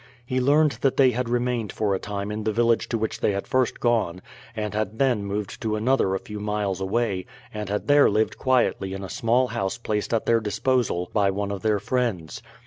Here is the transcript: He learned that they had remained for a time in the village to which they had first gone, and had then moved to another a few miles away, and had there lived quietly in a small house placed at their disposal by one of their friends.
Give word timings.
He 0.25 0.41
learned 0.41 0.79
that 0.81 0.97
they 0.97 1.11
had 1.11 1.29
remained 1.29 1.71
for 1.71 1.93
a 1.93 1.99
time 1.99 2.31
in 2.31 2.43
the 2.43 2.51
village 2.51 2.89
to 2.89 2.97
which 2.97 3.19
they 3.19 3.33
had 3.33 3.45
first 3.45 3.79
gone, 3.79 4.19
and 4.55 4.73
had 4.73 4.97
then 4.97 5.23
moved 5.23 5.61
to 5.61 5.75
another 5.75 6.15
a 6.15 6.19
few 6.19 6.39
miles 6.39 6.81
away, 6.81 7.27
and 7.53 7.69
had 7.69 7.87
there 7.87 8.09
lived 8.09 8.39
quietly 8.39 8.93
in 8.93 9.03
a 9.03 9.09
small 9.09 9.49
house 9.49 9.77
placed 9.77 10.11
at 10.11 10.25
their 10.25 10.39
disposal 10.39 11.11
by 11.13 11.29
one 11.29 11.51
of 11.51 11.61
their 11.61 11.77
friends. 11.77 12.41